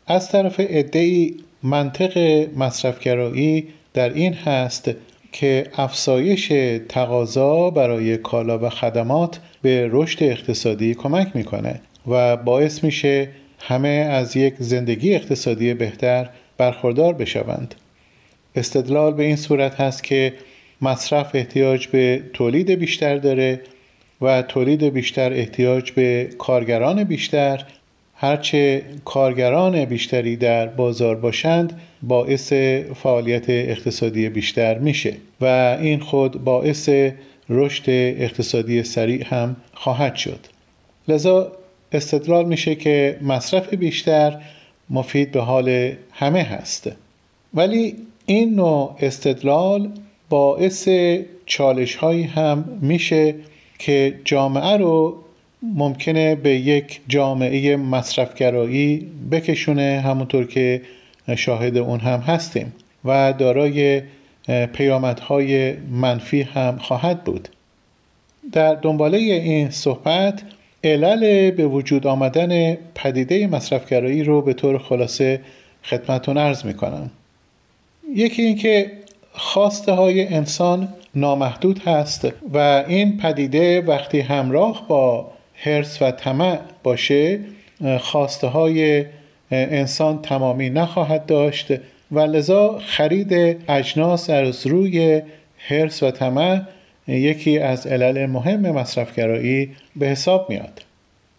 از 0.08 0.32
طرف 0.32 0.56
ادعی 0.60 1.36
منطق 1.63 2.18
مصرفگرایی 2.58 3.68
در 3.94 4.13
این 4.13 4.34
هست 4.34 4.91
که 5.31 5.67
افزایش 5.77 6.53
تقاضا 6.89 7.69
برای 7.69 8.17
کالا 8.17 8.59
و 8.59 8.69
خدمات 8.69 9.39
به 9.62 9.89
رشد 9.91 10.24
اقتصادی 10.24 10.93
کمک 10.93 11.36
می‌کنه 11.36 11.81
و 12.07 12.38
باعث 12.38 12.83
میشه 12.83 13.29
همه 13.59 13.88
از 13.88 14.38
یک 14.38 14.53
زندگی 14.59 15.15
اقتصادی 15.15 15.74
بهتر 15.74 16.29
برخوردار 16.57 17.13
بشوند. 17.13 17.75
استدلال 18.55 19.13
به 19.13 19.24
این 19.24 19.36
صورت 19.36 19.75
هست 19.75 20.03
که 20.03 20.33
مصرف 20.81 21.36
احتیاج 21.36 21.88
به 21.88 22.24
تولید 22.33 22.71
بیشتر 22.71 23.17
داره 23.17 23.62
و 24.21 24.41
تولید 24.41 24.83
بیشتر 24.83 25.33
احتیاج 25.33 25.91
به 25.91 26.29
کارگران 26.38 27.03
بیشتر 27.03 27.65
هرچه 28.21 28.83
کارگران 29.05 29.85
بیشتری 29.85 30.35
در 30.35 30.67
بازار 30.67 31.15
باشند 31.15 31.81
باعث 32.03 32.53
فعالیت 33.03 33.49
اقتصادی 33.49 34.29
بیشتر 34.29 34.77
میشه 34.77 35.13
و 35.41 35.77
این 35.81 35.99
خود 35.99 36.43
باعث 36.43 36.89
رشد 37.49 37.83
اقتصادی 37.88 38.83
سریع 38.83 39.25
هم 39.25 39.55
خواهد 39.73 40.15
شد. 40.15 40.39
لذا 41.07 41.51
استدلال 41.91 42.45
میشه 42.45 42.75
که 42.75 43.17
مصرف 43.21 43.73
بیشتر 43.73 44.41
مفید 44.89 45.31
به 45.31 45.41
حال 45.41 45.93
همه 46.11 46.43
هست. 46.43 46.91
ولی 47.53 47.95
این 48.25 48.55
نوع 48.55 48.95
استدلال 48.99 49.89
باعث 50.29 50.89
چالش 51.45 51.95
هایی 51.95 52.23
هم 52.23 52.79
میشه 52.81 53.35
که 53.79 54.19
جامعه 54.25 54.77
رو 54.77 55.17
ممکنه 55.63 56.35
به 56.35 56.49
یک 56.49 57.01
جامعه 57.07 57.75
مصرفگرایی 57.75 59.07
بکشونه 59.31 60.01
همونطور 60.05 60.47
که 60.47 60.81
شاهد 61.37 61.77
اون 61.77 61.99
هم 61.99 62.19
هستیم 62.19 62.73
و 63.05 63.33
دارای 63.33 64.01
پیامدهای 64.73 65.73
منفی 65.73 66.41
هم 66.41 66.77
خواهد 66.77 67.23
بود. 67.23 67.49
در 68.51 68.75
دنباله 68.75 69.17
این 69.17 69.69
صحبت 69.69 70.41
علل 70.83 71.51
به 71.51 71.65
وجود 71.67 72.07
آمدن 72.07 72.77
پدیده 72.95 73.47
مصرفگرایی 73.47 74.23
رو 74.23 74.41
به 74.41 74.53
طور 74.53 74.77
خلاصه 74.77 75.41
خدمتون 75.83 76.37
ارز 76.37 76.65
می 76.65 76.73
کنم 76.73 77.11
یکی 78.15 78.41
اینکه 78.41 78.91
خواسته 79.31 79.91
های 79.91 80.27
انسان 80.27 80.87
نامحدود 81.15 81.79
هست 81.79 82.27
و 82.53 82.83
این 82.87 83.17
پدیده 83.17 83.81
وقتی 83.81 84.19
همراه 84.19 84.87
با 84.87 85.31
حرس 85.63 86.01
و 86.01 86.11
طمع 86.11 86.59
باشه 86.83 87.39
خواسته 87.99 88.47
های 88.47 89.05
انسان 89.51 90.21
تمامی 90.21 90.69
نخواهد 90.69 91.25
داشت 91.25 91.67
و 92.11 92.19
لذا 92.19 92.79
خرید 92.85 93.57
اجناس 93.69 94.29
از 94.29 94.67
روی 94.67 95.21
حرس 95.57 96.03
و 96.03 96.11
طمع 96.11 96.61
یکی 97.07 97.59
از 97.59 97.87
علل 97.87 98.25
مهم 98.25 98.71
مصرفگرایی 98.71 99.69
به 99.95 100.07
حساب 100.07 100.49
میاد. 100.49 100.81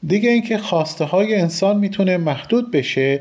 دیگه 0.06 0.30
اینکه 0.30 0.58
خواسته 0.58 1.04
های 1.04 1.34
انسان 1.34 1.78
می‌تونه 1.78 2.16
محدود 2.16 2.70
بشه 2.70 3.20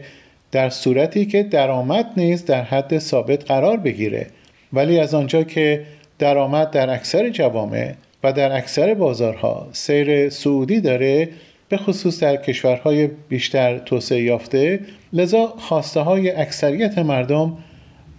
در 0.52 0.70
صورتی 0.70 1.26
که 1.26 1.44
درآمد 1.44 2.06
نیز 2.18 2.46
در 2.46 2.64
حد 2.64 2.98
ثابت 2.98 3.46
قرار 3.46 3.78
بگیره. 3.78 4.28
ولی 4.74 5.00
از 5.00 5.14
آنجا 5.14 5.44
که 5.44 5.86
درآمد 6.20 6.72
در 6.72 6.90
اکثر 6.90 7.30
جوامع 7.30 7.94
و 8.24 8.34
در 8.34 8.58
اکثر 8.58 8.94
بازارها 8.94 9.70
سیر 9.72 10.30
سعودی 10.30 10.82
داره 10.82 11.30
به 11.70 11.78
خصوص 11.78 12.24
در 12.24 12.36
کشورهای 12.36 13.08
بیشتر 13.08 13.78
توسعه 13.78 14.22
یافته 14.22 14.80
لذا 15.14 15.48
خواسته 15.58 16.00
های 16.00 16.32
اکثریت 16.32 16.98
مردم 16.98 17.58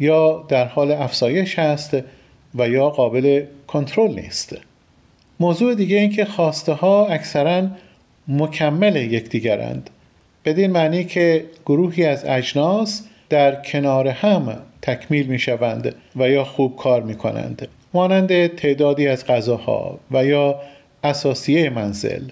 یا 0.00 0.44
در 0.48 0.64
حال 0.64 0.92
افزایش 0.92 1.58
هست 1.58 1.96
و 2.54 2.68
یا 2.68 2.90
قابل 2.90 3.44
کنترل 3.66 4.10
نیست. 4.14 4.56
موضوع 5.40 5.74
دیگه 5.74 5.96
این 5.96 6.10
که 6.10 6.24
خواسته 6.24 6.72
ها 6.72 7.06
اکثرا 7.06 7.68
مکمل 8.28 8.96
یکدیگرند. 8.96 9.90
بدین 10.44 10.70
معنی 10.70 11.04
که 11.04 11.44
گروهی 11.66 12.04
از 12.04 12.24
اجناس 12.24 13.02
در 13.28 13.62
کنار 13.62 14.08
هم 14.08 14.56
تکمیل 14.82 15.26
می 15.26 15.38
شوند 15.38 15.94
و 16.16 16.28
یا 16.28 16.44
خوب 16.44 16.76
کار 16.76 17.02
می 17.02 17.14
کنند 17.14 17.68
مانند 17.94 18.46
تعدادی 18.46 19.08
از 19.08 19.26
غذاها 19.26 19.98
و 20.10 20.24
یا 20.24 20.60
اساسیه 21.04 21.70
منزل. 21.70 22.22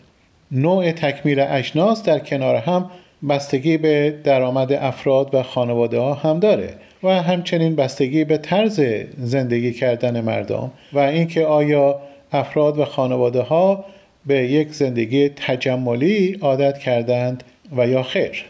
نوع 0.51 0.93
تکمیل 0.93 1.41
اجناس 1.41 2.03
در 2.03 2.19
کنار 2.19 2.57
هم 2.57 2.91
بستگی 3.29 3.77
به 3.77 4.15
درآمد 4.25 4.73
افراد 4.73 5.35
و 5.35 5.43
خانواده 5.43 5.99
ها 5.99 6.15
هم 6.15 6.41
داره 6.41 6.75
و 7.03 7.23
همچنین 7.23 7.77
بستگی 7.77 8.25
به 8.25 8.39
طرز 8.39 8.81
زندگی 9.19 9.73
کردن 9.73 10.21
مردم 10.21 10.71
و 10.93 10.99
اینکه 10.99 11.45
آیا 11.45 12.01
افراد 12.33 12.79
و 12.79 12.85
خانواده 12.85 13.41
ها 13.41 13.85
به 14.27 14.35
یک 14.35 14.73
زندگی 14.73 15.29
تجملی 15.29 16.39
عادت 16.41 16.79
کردند 16.79 17.45
و 17.77 17.89
یا 17.89 18.03
خیر. 18.03 18.45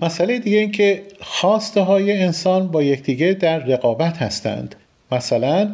مسئله 0.00 0.38
دیگه 0.38 0.58
این 0.58 0.72
که 0.72 1.02
خواسته 1.20 1.80
های 1.80 2.22
انسان 2.22 2.68
با 2.68 2.82
یکدیگه 2.82 3.32
در 3.32 3.58
رقابت 3.58 4.16
هستند. 4.16 4.74
مثلا 5.12 5.70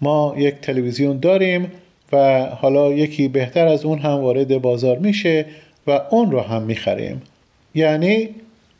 ما 0.00 0.34
یک 0.36 0.54
تلویزیون 0.54 1.18
داریم 1.18 1.72
و 2.12 2.46
حالا 2.46 2.92
یکی 2.92 3.28
بهتر 3.28 3.66
از 3.66 3.84
اون 3.84 3.98
هم 3.98 4.10
وارد 4.10 4.62
بازار 4.62 4.98
میشه 4.98 5.44
و 5.86 6.00
اون 6.10 6.30
رو 6.30 6.40
هم 6.40 6.62
می‌خریم. 6.62 7.22
یعنی 7.74 8.28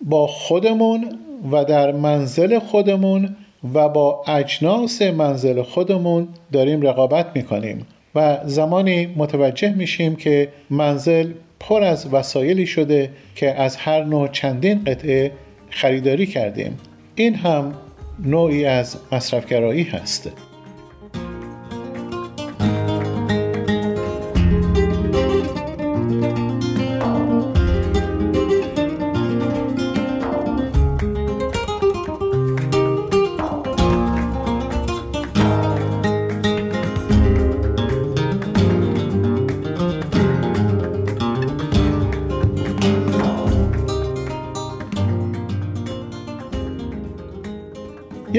با 0.00 0.26
خودمون 0.26 1.18
و 1.52 1.64
در 1.64 1.92
منزل 1.92 2.58
خودمون 2.58 3.36
و 3.74 3.88
با 3.88 4.24
اجناس 4.26 5.02
منزل 5.02 5.62
خودمون 5.62 6.28
داریم 6.52 6.82
رقابت 6.82 7.26
می‌کنیم 7.34 7.86
و 8.14 8.38
زمانی 8.44 9.06
متوجه 9.16 9.74
میشیم 9.74 10.16
که 10.16 10.48
منزل 10.70 11.32
پر 11.60 11.82
از 11.82 12.12
وسایلی 12.12 12.66
شده 12.66 13.10
که 13.34 13.54
از 13.54 13.76
هر 13.76 14.04
نوع 14.04 14.28
چندین 14.28 14.84
قطعه 14.84 15.32
خریداری 15.70 16.26
کردیم. 16.26 16.78
این 17.14 17.34
هم 17.34 17.74
نوعی 18.24 18.64
از 18.64 18.96
مصرفگرایی 19.12 19.82
هست. 19.82 20.30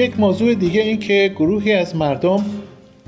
یک 0.00 0.20
موضوع 0.20 0.54
دیگه 0.54 0.80
این 0.80 0.98
که 0.98 1.32
گروهی 1.36 1.72
از 1.72 1.96
مردم 1.96 2.44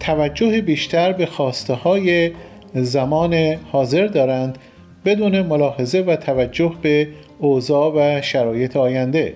توجه 0.00 0.60
بیشتر 0.60 1.12
به 1.12 1.26
خواسته 1.26 1.74
های 1.74 2.30
زمان 2.74 3.34
حاضر 3.72 4.06
دارند 4.06 4.58
بدون 5.04 5.42
ملاحظه 5.42 5.98
و 5.98 6.16
توجه 6.16 6.72
به 6.82 7.08
اوضاع 7.38 7.92
و 7.94 8.22
شرایط 8.22 8.76
آینده. 8.76 9.34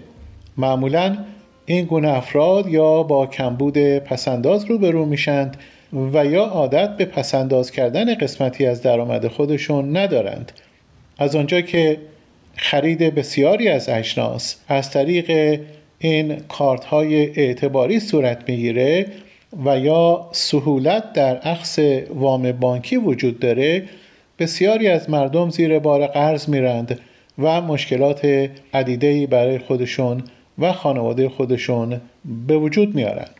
معمولا 0.56 1.16
این 1.66 1.84
گونه 1.84 2.08
افراد 2.08 2.68
یا 2.68 3.02
با 3.02 3.26
کمبود 3.26 3.78
پسنداز 3.78 4.64
روبرو 4.64 5.06
میشند 5.06 5.56
و 6.12 6.26
یا 6.26 6.44
عادت 6.44 6.96
به 6.96 7.04
پسنداز 7.04 7.70
کردن 7.70 8.14
قسمتی 8.14 8.66
از 8.66 8.82
درآمد 8.82 9.28
خودشون 9.28 9.96
ندارند. 9.96 10.52
از 11.18 11.36
آنجا 11.36 11.60
که 11.60 11.98
خرید 12.56 12.98
بسیاری 12.98 13.68
از 13.68 13.88
اجناس 13.88 14.56
از 14.68 14.90
طریق 14.90 15.60
این 16.06 16.36
کارت 16.48 16.84
های 16.84 17.40
اعتباری 17.40 18.00
صورت 18.00 18.48
می‌گیره 18.48 19.06
و 19.64 19.78
یا 19.78 20.28
سهولت 20.32 21.12
در 21.12 21.38
اخص 21.42 21.78
وام 22.14 22.52
بانکی 22.52 22.96
وجود 22.96 23.38
داره 23.40 23.82
بسیاری 24.38 24.88
از 24.88 25.10
مردم 25.10 25.50
زیر 25.50 25.78
بار 25.78 26.06
قرض 26.06 26.48
میرند 26.48 27.00
و 27.38 27.60
مشکلات 27.60 28.50
عدیده 28.74 29.26
برای 29.26 29.58
خودشون 29.58 30.22
و 30.58 30.72
خانواده 30.72 31.28
خودشون 31.28 32.00
به 32.46 32.56
وجود 32.56 32.94
میارند 32.94 33.30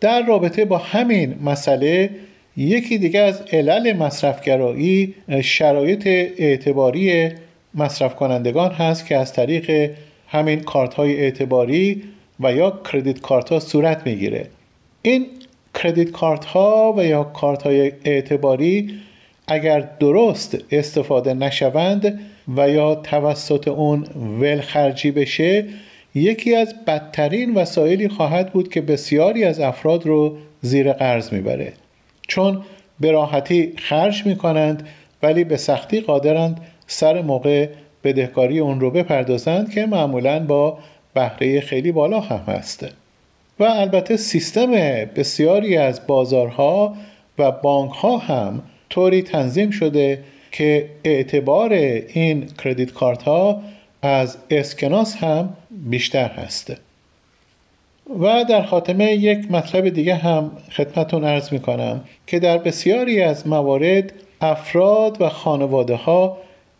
در 0.00 0.26
رابطه 0.26 0.64
با 0.64 0.78
همین 0.78 1.34
مسئله 1.44 2.10
یکی 2.56 2.98
دیگه 2.98 3.20
از 3.20 3.42
علل 3.52 3.96
مصرفگرایی 3.96 5.14
شرایط 5.42 6.06
اعتباری 6.38 7.30
مصرف 7.74 8.14
کنندگان 8.16 8.70
هست 8.70 9.06
که 9.06 9.16
از 9.16 9.32
طریق 9.32 9.90
همین 10.28 10.60
کارت 10.60 10.94
های 10.94 11.16
اعتباری 11.16 12.02
و 12.40 12.52
یا 12.52 12.80
کردیت 12.92 13.20
کارت 13.20 13.48
ها 13.48 13.60
صورت 13.60 14.06
می‌گیره. 14.06 14.48
این 15.02 15.26
کردیت 15.74 16.10
کارت 16.10 16.44
ها 16.44 16.94
و 16.96 17.04
یا 17.04 17.24
کارت 17.24 17.62
های 17.62 17.92
اعتباری 18.04 19.00
اگر 19.48 19.80
درست 19.80 20.58
استفاده 20.70 21.34
نشوند 21.34 22.20
و 22.56 22.70
یا 22.70 22.94
توسط 22.94 23.68
اون 23.68 24.06
ول 24.40 24.60
خرجی 24.60 25.10
بشه 25.10 25.64
یکی 26.14 26.54
از 26.54 26.74
بدترین 26.86 27.54
وسایلی 27.54 28.08
خواهد 28.08 28.52
بود 28.52 28.68
که 28.68 28.80
بسیاری 28.80 29.44
از 29.44 29.60
افراد 29.60 30.06
رو 30.06 30.36
زیر 30.60 30.92
قرض 30.92 31.32
می‌بره. 31.32 31.72
چون 32.28 32.62
به 33.00 33.10
راحتی 33.10 33.72
خرج 33.76 34.26
می‌کنند 34.26 34.88
ولی 35.22 35.44
به 35.44 35.56
سختی 35.56 36.00
قادرند 36.00 36.60
سر 36.86 37.22
موقع 37.22 37.68
بدهکاری 38.06 38.58
اون 38.58 38.80
رو 38.80 38.90
بپردازند 38.90 39.70
که 39.70 39.86
معمولا 39.86 40.46
با 40.46 40.78
بهره 41.14 41.60
خیلی 41.60 41.92
بالا 41.92 42.20
هم 42.20 42.54
هست. 42.54 42.86
و 43.60 43.64
البته 43.64 44.16
سیستم 44.16 44.70
بسیاری 45.04 45.76
از 45.76 46.06
بازارها 46.06 46.96
و 47.38 47.52
بانک 47.52 47.92
ها 47.92 48.18
هم 48.18 48.62
طوری 48.90 49.22
تنظیم 49.22 49.70
شده 49.70 50.18
که 50.52 50.88
اعتبار 51.04 51.72
این 51.72 52.46
کردیت 52.64 52.92
کارت 52.92 53.22
ها 53.22 53.62
از 54.02 54.36
اسکناس 54.50 55.16
هم 55.16 55.56
بیشتر 55.70 56.28
هسته 56.28 56.76
و 58.20 58.44
در 58.44 58.62
خاتمه 58.62 59.12
یک 59.12 59.50
مطلب 59.50 59.88
دیگه 59.88 60.14
هم 60.14 60.50
خدمتون 60.70 61.24
ارز 61.24 61.52
می 61.52 61.60
کنم 61.60 62.04
که 62.26 62.38
در 62.38 62.58
بسیاری 62.58 63.22
از 63.22 63.46
موارد 63.46 64.12
افراد 64.40 65.20
و 65.20 65.28
خانواده 65.28 65.94
ها 65.94 66.38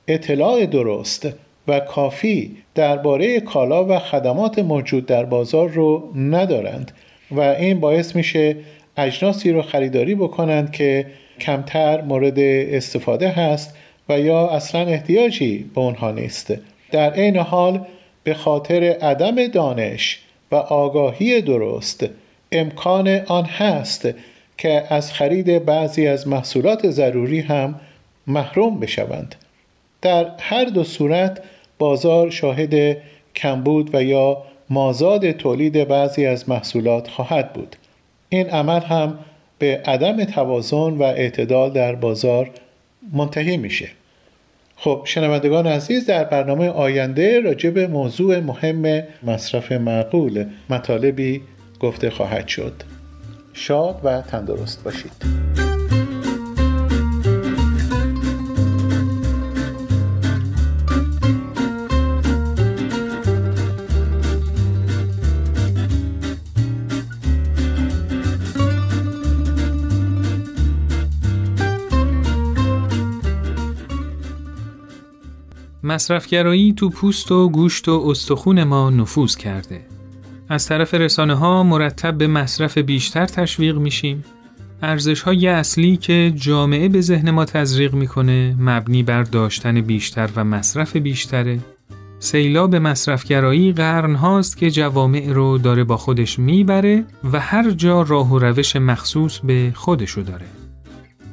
اطلاع 0.09 0.66
درست 0.66 1.29
و 1.69 1.81
کافی 1.81 2.57
درباره 2.75 3.40
کالا 3.40 3.85
و 3.85 3.99
خدمات 3.99 4.59
موجود 4.59 5.07
در 5.07 5.25
بازار 5.25 5.69
رو 5.69 6.12
ندارند 6.16 6.92
و 7.31 7.40
این 7.40 7.81
باعث 7.81 8.16
میشه 8.16 8.57
اجناسی 8.97 9.53
رو 9.53 9.62
خریداری 9.62 10.14
بکنند 10.14 10.73
که 10.73 11.07
کمتر 11.40 12.01
مورد 12.01 12.38
استفاده 12.38 13.29
هست 13.29 13.75
و 14.09 14.21
یا 14.21 14.49
اصلا 14.49 14.81
احتیاجی 14.81 15.71
به 15.75 15.81
اونها 15.81 16.11
نیست. 16.11 16.55
در 16.92 17.11
عین 17.11 17.37
حال 17.37 17.87
به 18.25 18.35
خاطر 18.35 18.83
عدم 18.85 19.47
دانش 19.47 20.21
و 20.53 20.55
آگاهی 20.55 21.40
درست 21.40 22.07
امکان 22.53 23.09
آن 23.09 23.45
هست 23.45 24.09
که 24.59 24.85
از 24.88 25.12
خرید 25.12 25.64
بعضی 25.64 26.07
از 26.07 26.29
محصولات 26.29 26.90
ضروری 26.90 27.40
هم 27.40 27.81
محروم 28.27 28.81
بشوند. 28.81 29.35
در 30.03 30.27
هر 30.39 30.65
دو 30.65 30.85
صورت 30.85 31.43
بازار 31.79 32.31
شاهد 32.31 32.97
کمبود 33.35 33.95
و 33.95 34.03
یا 34.03 34.43
مازاد 34.71 35.31
تولید 35.31 35.89
بعضی 35.89 36.27
از 36.27 36.49
محصولات 36.49 37.09
خواهد 37.09 37.53
بود. 37.53 37.77
این 38.29 38.51
عمل 38.51 38.81
هم 38.81 39.19
به 39.59 39.83
عدم 39.85 40.25
توازن 40.25 40.77
و 40.77 41.03
اعتدال 41.03 41.73
در 41.73 41.95
بازار 41.95 42.51
منتهی 43.13 43.57
میشه. 43.57 43.89
خب 44.77 45.03
شنوندگان 45.05 45.67
عزیز 45.67 46.07
در 46.07 46.25
برنامه 46.25 46.69
آینده 46.69 47.41
راجع 47.41 47.71
به 47.71 47.87
موضوع 47.87 48.41
مهم 48.41 49.03
مصرف 49.23 49.73
معقول 49.73 50.45
مطالبی 50.71 51.43
گفته 51.81 52.11
خواهد 52.11 52.49
شد. 52.49 52.73
شاد 53.53 54.01
و 54.05 54.23
تندرست 54.23 54.85
باشید. 54.85 55.65
مصرفگرایی 75.87 76.72
تو 76.72 76.90
پوست 76.90 77.33
و 77.33 77.49
گوشت 77.49 77.88
و 77.88 78.05
استخون 78.07 78.64
ما 78.64 78.90
نفوذ 78.90 79.37
کرده. 79.37 79.81
از 80.49 80.66
طرف 80.66 80.94
رسانه 80.94 81.35
ها 81.35 81.62
مرتب 81.62 82.18
به 82.18 82.27
مصرف 82.27 82.79
بیشتر 82.79 83.27
تشویق 83.27 83.77
میشیم. 83.77 84.25
ارزش 84.83 85.22
های 85.22 85.49
اصلی 85.49 85.96
که 85.96 86.33
جامعه 86.37 86.88
به 86.88 87.01
ذهن 87.01 87.31
ما 87.31 87.44
تزریق 87.44 87.94
می‌کنه 87.94 88.57
مبنی 88.59 89.03
بر 89.03 89.22
داشتن 89.22 89.81
بیشتر 89.81 90.29
و 90.37 90.44
مصرف 90.44 90.96
بیشتره. 90.96 91.59
سیلاب 92.18 92.77
مصرفگرایی 92.77 93.72
قرن 93.72 94.14
هاست 94.14 94.57
که 94.57 94.70
جوامع 94.70 95.33
رو 95.33 95.59
داره 95.59 95.85
با 95.85 95.96
خودش 95.96 96.38
می‌بره 96.38 97.05
و 97.33 97.40
هر 97.40 97.70
جا 97.70 98.03
راه 98.03 98.33
و 98.33 98.38
روش 98.38 98.77
مخصوص 98.77 99.38
به 99.38 99.72
خودشو 99.75 100.20
داره. 100.22 100.46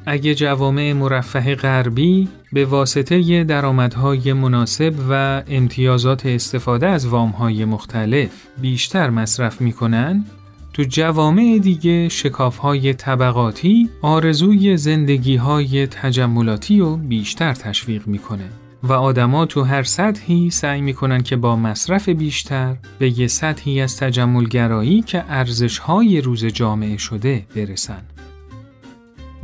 اگه 0.06 0.34
جوامع 0.34 0.92
مرفه 0.92 1.54
غربی 1.54 2.28
به 2.52 2.64
واسطه 2.64 3.44
درآمدهای 3.44 4.32
مناسب 4.32 4.94
و 5.10 5.42
امتیازات 5.48 6.26
استفاده 6.26 6.86
از 6.86 7.06
وامهای 7.06 7.64
مختلف 7.64 8.30
بیشتر 8.60 9.10
مصرف 9.10 9.60
می‌کنن، 9.60 10.24
تو 10.72 10.82
جوامع 10.82 11.58
دیگه 11.62 12.08
شکافهای 12.08 12.94
طبقاتی 12.94 13.88
آرزوی 14.02 14.76
زندگیهای 14.76 15.86
تجملاتی 15.86 16.78
رو 16.78 16.96
بیشتر 16.96 17.54
تشویق 17.54 18.06
می‌کنه 18.06 18.48
و 18.82 18.92
آدما 18.92 19.46
تو 19.46 19.62
هر 19.62 19.82
سطحی 19.82 20.50
سعی 20.50 20.80
می‌کنن 20.80 21.22
که 21.22 21.36
با 21.36 21.56
مصرف 21.56 22.08
بیشتر 22.08 22.76
به 22.98 23.18
یه 23.20 23.26
سطحی 23.26 23.80
از 23.80 23.96
تجملگرایی 23.96 25.02
که 25.02 25.24
ارزشهای 25.28 26.20
روز 26.20 26.44
جامعه 26.44 26.96
شده 26.96 27.46
برسن. 27.56 28.02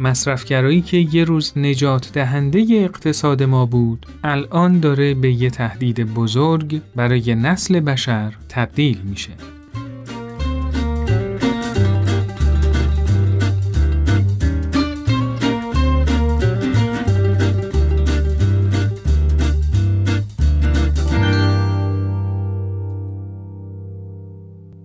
مصرفگرایی 0.00 0.80
که 0.80 0.96
یه 0.96 1.24
روز 1.24 1.52
نجات 1.56 2.12
دهنده 2.12 2.66
اقتصاد 2.70 3.42
ما 3.42 3.66
بود 3.66 4.06
الان 4.24 4.80
داره 4.80 5.14
به 5.14 5.32
یه 5.32 5.50
تهدید 5.50 6.14
بزرگ 6.14 6.80
برای 6.96 7.34
نسل 7.34 7.80
بشر 7.80 8.32
تبدیل 8.48 8.98
میشه. 9.04 9.59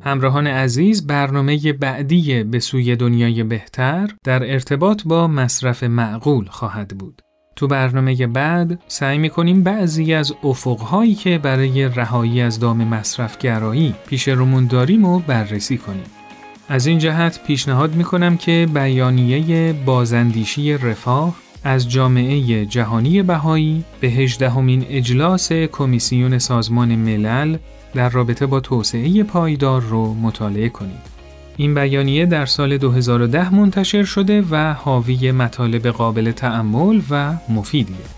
همراهان 0.06 0.48
عزیز 0.48 1.08
برنامه 1.08 1.74
بعدی 1.74 2.44
به 2.44 2.60
سوی 2.60 2.96
دنیای 2.96 3.44
بهتر 3.44 4.10
در 4.24 4.52
ارتباط 4.52 5.04
با 5.06 5.28
مصرف 5.28 5.84
معقول 5.84 6.46
خواهد 6.46 6.98
بود. 6.98 7.22
تو 7.56 7.68
برنامه 7.68 8.28
بعد 8.28 8.80
سعی 8.88 9.18
می‌کنیم 9.18 9.64
بعضی 9.64 10.14
از 10.14 10.34
افقهایی 10.44 11.16
که 11.16 11.38
برای 11.38 11.86
رهایی 11.86 12.42
از 12.42 12.60
دام 12.60 12.84
مصرفگرایی 12.84 13.96
پیش 14.08 14.28
رومون 14.28 14.68
داریم 14.68 15.06
و 15.06 15.20
بررسی 15.20 15.78
کنیم. 15.78 16.06
از 16.70 16.86
این 16.86 17.00
جهت 17.00 17.44
پیشنهاد 17.48 17.96
می‌کنم 17.96 18.38
که 18.38 18.68
بیانیه 18.74 19.74
بازندیشی 19.74 20.74
رفاه 20.74 21.36
از 21.64 21.90
جامعه 21.90 22.66
جهانی 22.66 23.24
بهایی 23.24 23.84
به 24.02 24.08
هجدهمین 24.08 24.86
اجلاس 24.90 25.52
کمیسیون 25.52 26.40
سازمان 26.40 26.96
ملل 26.96 27.58
در 27.96 28.10
رابطه 28.10 28.46
با 28.46 28.60
توسعه 28.60 29.24
پایدار 29.24 29.82
رو 29.82 30.14
مطالعه 30.14 30.70
کنید. 30.70 31.16
این 31.58 31.76
بیانیه 31.76 32.26
در 32.26 32.46
سال 32.46 32.78
2010 32.78 33.56
منتشر 33.56 34.04
شده 34.04 34.44
و 34.52 34.74
حاوی 34.74 35.32
مطالب 35.32 35.88
قابل 35.88 36.32
تأمل 36.32 37.02
و 37.10 37.34
مفیدیه. 37.50 38.15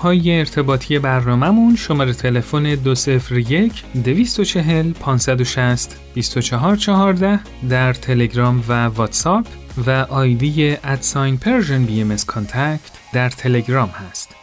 های 0.00 0.38
ارتباطی 0.38 0.98
برنامهمون 0.98 1.76
شماره 1.76 2.12
تلفن 2.12 2.74
201 2.74 3.84
240 4.04 4.92
560 4.92 5.96
2414 6.14 7.40
در 7.68 7.92
تلگرام 7.92 8.64
و 8.68 8.86
واتساپ 8.86 9.46
و 9.86 9.90
آیدی 9.90 10.76
@ 10.84 10.94
sign 10.94 11.36
PersianBM 11.36 12.16
در 13.12 13.30
تلگرام 13.30 13.88
هست. 13.88 14.36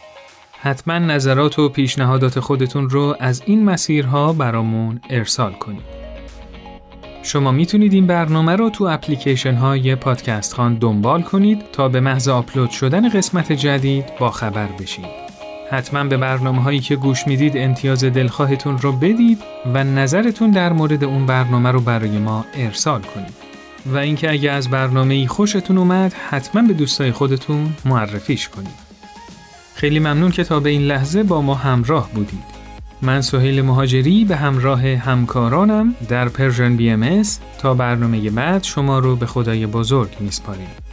حتما 0.60 0.98
نظرات 0.98 1.58
و 1.58 1.68
پیشنهادات 1.68 2.40
خودتون 2.40 2.90
رو 2.90 3.16
از 3.20 3.42
این 3.46 3.64
مسیرها 3.64 4.32
برامون 4.32 5.00
ارسال 5.10 5.52
کنید. 5.52 5.98
شما 7.22 7.52
می‌تونید 7.52 7.92
این 7.92 8.06
برنامه 8.06 8.56
رو 8.56 8.70
تو 8.70 8.84
اپلیکیشن 8.84 9.54
های 9.54 9.94
پادکست‌خوان 9.94 10.74
دنبال 10.74 11.22
کنید 11.22 11.62
تا 11.72 11.88
به 11.88 12.00
محض 12.00 12.28
آپلود 12.28 12.70
شدن 12.70 13.08
قسمت 13.08 13.52
جدید 13.52 14.04
با 14.18 14.30
خبر 14.30 14.66
بشید. 14.66 15.27
حتما 15.70 16.04
به 16.04 16.16
برنامه 16.16 16.62
هایی 16.62 16.80
که 16.80 16.96
گوش 16.96 17.26
می‌دید 17.26 17.52
امتیاز 17.56 18.04
دلخواهتون 18.04 18.78
رو 18.78 18.92
بدید 18.92 19.42
و 19.74 19.84
نظرتون 19.84 20.50
در 20.50 20.72
مورد 20.72 21.04
اون 21.04 21.26
برنامه 21.26 21.70
رو 21.70 21.80
برای 21.80 22.18
ما 22.18 22.44
ارسال 22.54 23.00
کنید. 23.00 23.34
و 23.86 23.96
اینکه 23.96 24.30
اگه 24.30 24.50
از 24.50 24.70
برنامه 24.70 25.26
خوشتون 25.26 25.78
اومد 25.78 26.12
حتما 26.12 26.62
به 26.62 26.74
دوستای 26.74 27.12
خودتون 27.12 27.74
معرفیش 27.84 28.48
کنید. 28.48 28.88
خیلی 29.74 29.98
ممنون 29.98 30.30
که 30.30 30.44
تا 30.44 30.60
به 30.60 30.70
این 30.70 30.82
لحظه 30.82 31.22
با 31.22 31.42
ما 31.42 31.54
همراه 31.54 32.10
بودید. 32.14 32.58
من 33.02 33.20
سهیل 33.20 33.62
مهاجری 33.62 34.24
به 34.24 34.36
همراه 34.36 34.86
همکارانم 34.86 35.94
در 36.08 36.28
PersianBM 36.28 37.22
تا 37.58 37.74
برنامه 37.74 38.30
بعد 38.30 38.64
شما 38.64 38.98
رو 38.98 39.16
به 39.16 39.26
خدای 39.26 39.66
بزرگ 39.66 40.10
میسپاریم. 40.20 40.87